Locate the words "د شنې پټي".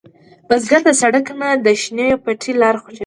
1.65-2.51